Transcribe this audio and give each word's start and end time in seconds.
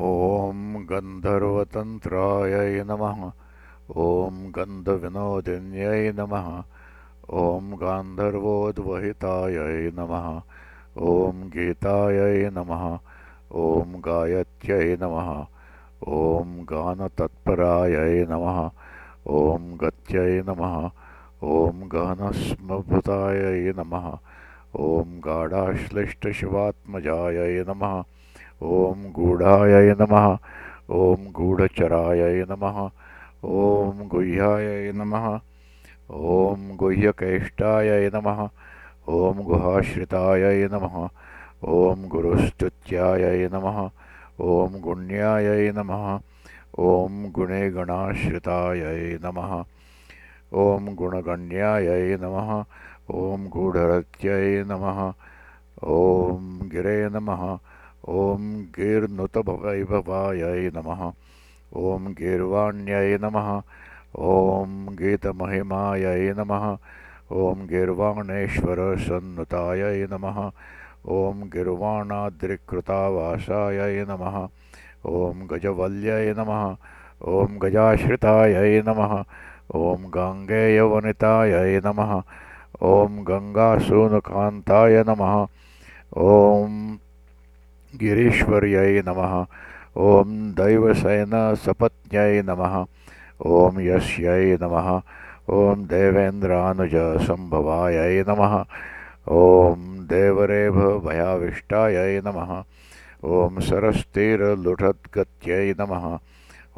ॐ 0.00 0.86
गन्धर्वतन्त्रायै 0.90 2.84
नमः। 2.84 3.30
ॐ 3.96 4.50
गन्धविनोदिन्यै 4.50 6.12
नमः। 6.12 6.62
ॐ 7.32 7.76
गान्धर्वोद्वहितायै 7.76 9.90
नमः। 9.90 10.40
ॐ 10.98 11.48
गीतायै 11.48 12.50
नमः। 12.50 12.98
ॐ 13.52 14.00
गायत्यै 14.00 14.96
नमः। 14.96 15.46
ॐ 16.08 16.66
गानतत्परायै 16.72 18.26
नमः। 18.30 18.70
ॐ 19.26 19.76
गत्यै 19.76 20.42
नमः। 20.42 20.90
ॐ 21.42 21.88
गहनस्मभृतायै 21.88 23.72
नमः। 23.72 24.18
ॐ 24.76 25.20
गाढाश्लिष्टशिवात्मजायै 25.26 27.64
नमः। 27.68 28.02
ॐ 28.62 29.10
गूढाय 29.16 29.94
नमः 30.00 30.26
ॐ 30.90 31.30
गूढचराय 31.32 32.44
नमः 32.50 32.78
ॐ 33.44 34.08
गुह्याय 34.12 34.92
नमः 34.94 35.28
ॐ 36.10 36.64
गुह्यकेष्टाय 36.76 38.08
नमः 38.14 38.42
ॐ 39.18 39.42
गुहाश्रिताय 39.48 40.68
नमः 40.72 40.98
ॐ 41.76 42.08
गुरुस्तुत्याय 42.08 43.48
नमः 43.52 43.80
ॐ 44.40 44.80
गुण्याय 44.80 45.70
नमः 45.76 46.18
ॐ 46.88 47.30
गुणेगणाश्रिताय 47.34 48.82
नमः 49.22 49.56
ॐ 50.66 50.94
गुणगण्याय 50.98 52.16
नमः 52.20 52.52
ॐ 53.22 53.48
गूढरत्यै 53.54 54.62
नमः 54.66 55.00
ॐ 55.96 56.68
गिरे 56.72 57.00
नमः 57.08 57.50
ॐ 58.08 58.44
गीर्नुतवैभवायै 58.76 60.70
नमः। 60.74 61.00
ॐ 61.76 62.14
गीर्वाण्यै 62.18 63.18
नमः। 63.18 63.62
ॐ 64.18 64.86
गीतमहिमायै 65.00 66.32
नमः। 66.38 66.64
ॐ 67.32 67.66
गीर्वाणेश्वरसन्नुतायै 67.66 70.06
नमः। 70.12 70.38
ॐ 71.08 71.50
गिर्वाणाद्रिकृतावासायै 71.54 74.04
नमः। 74.08 74.36
ॐ 75.04 75.46
गजवल्यै 75.50 76.32
नमः। 76.32 76.76
ॐ 77.28 77.58
गजाश्रितायै 77.58 78.82
नमः। 78.82 79.24
ॐ 79.74 80.10
गाङ्गेयवनितायै 80.16 81.80
नमः। 81.84 82.22
ॐ 82.82 83.24
गङ्गासूनुकान्ताय 83.30 85.04
नमः। 85.08 85.34
ॐ 86.16 86.57
गिरीश्वर्यै 88.00 88.94
नमः। 89.08 89.32
ॐ 89.98 90.54
दैवसेनसपत्न्यै 90.58 92.42
नमः। 92.42 92.74
ॐ 93.46 93.80
यस्यै 93.80 94.58
नमः। 94.62 94.88
ॐ 95.50 95.86
देवेन्द्रानुजसम्भवायै 95.92 98.16
नमः। 98.28 98.54
ॐ 99.28 99.78
देवरेभभयाविष्टायै 100.12 102.14
नमः। 102.26 102.50
ॐ 103.24 103.60
सरस्तिरलुठद्गत्यै 103.68 105.68
नमः। 105.80 106.04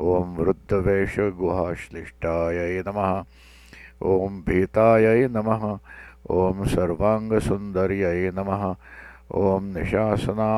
ॐ 0.00 0.02
वृद्धवेषगुहाश्लिष्टायै 0.38 2.74
नमः। 2.86 3.10
ॐ 4.02 4.42
भीतायै 4.46 5.20
नमः। 5.28 5.62
ॐ 6.30 6.64
सर्वाङ्गसुन्दर्यै 6.74 8.30
नमः। 8.38 8.62
ॐ 9.34 9.62
निशासना 9.74 10.50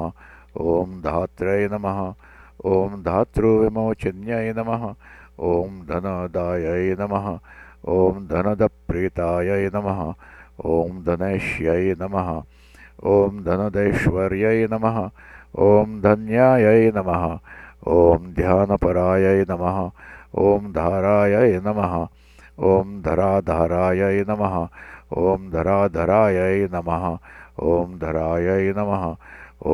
ॐ 0.67 0.95
धात्र्यै 1.07 1.67
नमः 1.73 1.99
ॐ 2.75 3.03
धातृविमोचिन्यै 3.09 4.53
नमः 4.61 4.87
ॐ 5.51 5.83
धनदायै 5.91 6.95
नमः 7.03 7.29
ॐ 7.97 8.23
धनदप्रीतायै 8.31 9.65
नमः 9.75 10.05
ॐ 10.77 11.03
धनेश्यै 11.11 11.95
नमः 12.05 12.31
ॐ 13.17 13.43
धनदैश्वर्यै 13.51 14.67
नमः 14.77 15.03
ॐ 15.69 16.01
धन्यायै 16.06 16.91
नमः 16.95 17.27
ॐ 17.93 18.33
ध्यानपरायै 18.37 19.45
नमः 19.49 19.78
ॐ 20.43 20.72
धारायै 20.77 21.61
नमः 21.65 21.95
ॐ 22.72 22.93
धराधारायै 23.05 24.25
नमः 24.28 24.55
ॐ 25.22 25.50
धराधरायै 25.55 26.69
नमः 26.75 27.05
ॐ 27.73 27.99
धरायै 28.05 28.73
नमः 28.78 29.05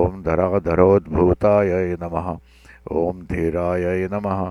ॐ 0.01 0.23
धराधरोद्भूतायै 0.27 1.97
नमः 2.03 2.31
ॐ 3.03 3.23
धीरायै 3.31 4.09
नमः 4.13 4.43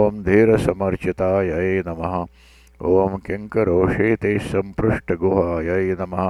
ॐ 0.00 0.22
धीरसमर्चितायै 0.28 1.82
नमः 1.86 2.16
ॐ 2.80 3.16
किङ्करोषेति 3.26 4.34
सम्पृष्टगुहायै 4.50 5.96
नमः 6.00 6.28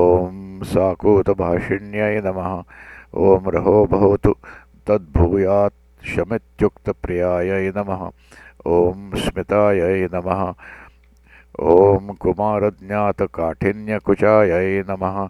ॐ 0.00 0.42
साकूतभाषिण्यै 0.72 2.14
नमः 2.26 2.50
ॐ 3.28 3.48
रहो 3.54 3.86
भवतु 3.94 4.34
तद्भूयात् 4.86 6.06
शमित्युक्तप्रियायै 6.06 7.72
नमः। 7.76 8.10
ॐ 8.66 9.16
स्मितायै 9.16 10.08
नमः। 10.14 10.42
ॐ 11.60 12.14
कुमारज्ञातकाठिन्यकुचायै 12.14 14.84
नमः। 14.88 15.28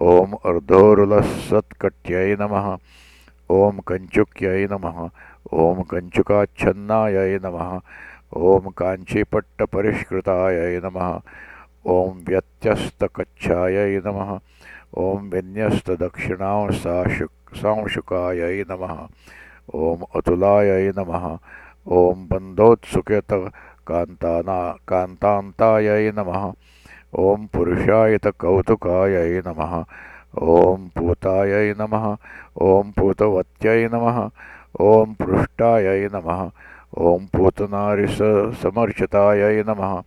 ॐ 0.00 0.36
अर्धोरुलसत्कट्यै 0.44 2.36
नमः। 2.40 2.76
ॐ 3.50 3.80
कञ्चुक्यै 3.88 4.66
नमः। 4.70 5.08
ॐ 5.52 5.82
कञ्चुकाच्छन्नायै 5.90 7.38
नमः। 7.38 7.80
ॐ 8.36 8.70
काञ्चीपट्टपरिष्कृतायै 8.76 10.80
नमः। 10.80 11.20
ॐ 11.86 12.24
व्यत्यस्तकच्छायै 12.28 14.00
नमः। 14.04 14.38
ॐ 14.98 15.28
विन्यस्तदक्षिणांसाशु 15.32 17.26
सांशुकायै 17.56 18.64
नमः। 18.70 18.94
ॐ 19.74 19.96
अतुलायै 20.14 20.92
नमः। 20.96 21.24
ॐ 21.86 22.26
बन्धोत्सुकितकान्ताना 22.30 24.58
कान्तान्तायै 24.88 26.10
नमः। 26.10 26.52
ॐ 27.18 27.46
पुरुषायतकौतुकायै 27.54 29.42
नमः। 29.46 29.72
ॐ 30.42 30.88
पूतायै 30.98 31.74
नमः। 31.78 32.04
ॐ 32.62 32.90
पूतवत्यै 32.98 33.88
नमः। 33.92 34.18
ॐ 34.80 35.14
पृष्टायै 35.20 36.08
नमः। 36.12 36.40
ॐ 36.98 37.26
पूतनारिसमर्चितायै 37.36 39.62
नमः। 39.62 40.02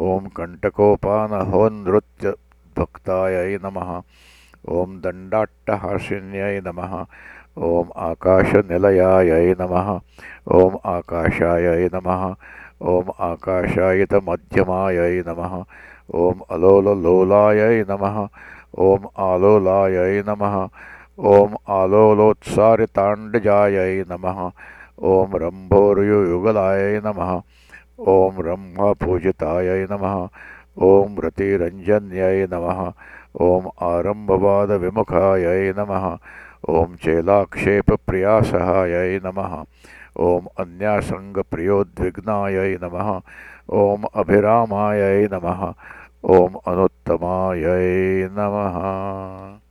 ॐ 0.00 0.28
कण्टकोपानहोनृत्य 0.36 2.34
भक्तायै 2.78 3.52
नमः। 3.64 3.90
ॐ 4.68 5.00
दण्डाट्टहासिन्यै 5.04 6.56
नमः। 6.66 6.92
ॐ 7.70 7.72
आकाशनिलयायै 8.08 9.48
नमः। 9.60 9.88
ॐ 10.58 10.60
आकाशायै 10.92 11.84
नमः। 11.94 12.22
ॐ 12.94 13.04
आकाशायितमध्यमायै 13.28 15.16
नमः। 15.26 15.52
ॐ 16.22 16.24
अलोललोलायै 16.56 17.78
नमः। 17.90 18.16
ॐ 18.88 18.90
आलोलायै 19.28 20.16
नमः। 20.28 20.54
ॐ 21.34 21.36
आलोलोत्सारिताण्डजायै 21.80 23.94
नमः। 24.08 24.38
ॐ 25.12 25.14
रम्भोरुयुगलायै 25.44 26.94
नमः। 27.04 27.30
ॐ 28.14 28.16
ब्रह्मपूजितायै 28.40 29.82
नमः। 29.90 30.16
ॐ 30.82 31.16
रतिरञ्जन्यै 31.18 32.46
नमः। 32.46 32.92
ॐ 33.40 33.62
आरम्भवादविमुखायै 33.80 35.72
नमः। 35.72 36.18
ॐ 36.68 36.96
चेलाक्षेपप्रियासहायै 36.96 39.20
नमः। 39.24 39.64
ॐ 40.18 40.40
अन्यासङ्गप्रियोद्विग्नायै 40.58 42.78
नमः। 42.82 43.20
ॐ 43.72 44.02
अभिरामायै 44.14 45.28
नमः। 45.32 45.72
ॐ 46.24 46.48
अनुत्तमायै 46.66 48.28
नमः। 48.32 49.63